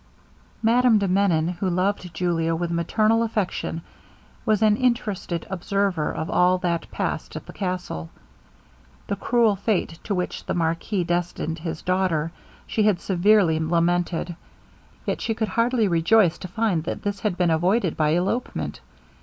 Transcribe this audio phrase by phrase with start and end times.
[0.63, 3.83] Madame de Menon, who loved Julia with maternal affection,
[4.47, 8.09] was an interested observer of all that passed at the castle.
[9.05, 12.31] The cruel fate to which the marquis destined his daughter
[12.65, 14.35] she had severely lamented,
[15.05, 18.81] yet she could hardly rejoice to find that this had been avoided by elopement.